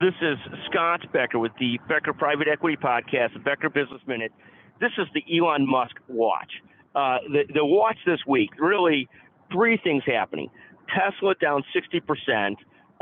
[0.00, 0.38] This is
[0.70, 4.30] Scott Becker with the Becker Private Equity Podcast, the Becker Business Minute.
[4.80, 6.52] This is the Elon Musk watch.
[6.94, 9.08] Uh, the, the watch this week, really
[9.52, 10.50] three things happening.
[10.88, 12.54] Tesla down 60%.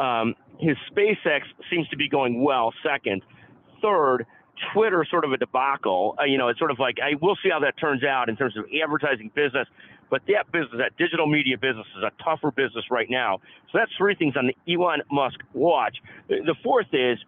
[0.02, 3.20] Um, his SpaceX seems to be going well, second.
[3.82, 4.24] Third,
[4.72, 6.16] Twitter sort of a debacle.
[6.18, 8.36] Uh, you know, it's sort of like I will see how that turns out in
[8.36, 9.68] terms of advertising business,
[10.10, 13.40] but that business, that digital media business, is a tougher business right now.
[13.72, 15.96] So that's three things on the Elon Musk watch.
[16.28, 17.18] The fourth is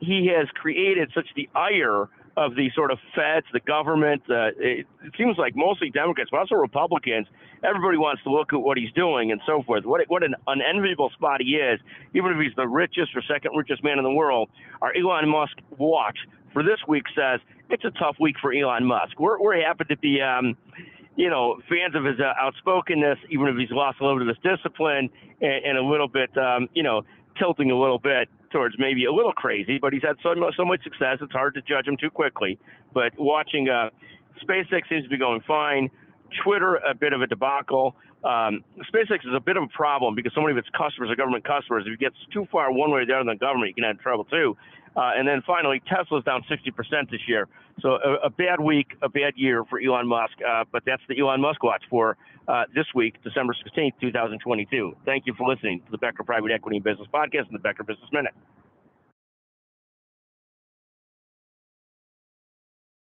[0.00, 4.22] he has created such the ire of the sort of feds, the government.
[4.28, 7.26] Uh, it, it, seems like mostly Democrats, but also Republicans.
[7.64, 9.84] Everybody wants to look at what he's doing and so forth.
[9.84, 11.80] What what an unenviable spot he is,
[12.14, 14.48] even if he's the richest or second richest man in the world.
[14.80, 16.18] Our Elon Musk watch
[16.52, 19.18] for this week says it's a tough week for Elon Musk.
[19.18, 20.20] We're we're happy to be.
[20.20, 20.56] Um,
[21.16, 24.36] you know, fans of his uh, outspokenness, even if he's lost a little bit of
[24.36, 25.10] his discipline
[25.42, 27.02] and, and a little bit, um, you know,
[27.40, 30.82] tilting a little bit towards maybe a little crazy, but he's had so, so much
[30.84, 32.58] success, it's hard to judge him too quickly.
[32.92, 33.90] But watching uh,
[34.44, 35.90] SpaceX seems to be going fine.
[36.44, 37.96] Twitter, a bit of a debacle.
[38.22, 41.16] Um, SpaceX is a bit of a problem because so many of its customers are
[41.16, 41.84] government customers.
[41.86, 43.84] If it gets too far one way or the other than the government, you can
[43.84, 44.56] have trouble too.
[44.96, 47.48] Uh, and then finally, Tesla's down 60% this year.
[47.80, 50.34] So a, a, bad week, a bad year for Elon Musk.
[50.46, 52.16] Uh, but that's the Elon Musk watch for
[52.48, 54.96] uh, this week, December 16th, 2022.
[55.04, 57.84] Thank you for listening to the Becker Private Equity and Business Podcast and the Becker
[57.84, 58.34] Business Minute.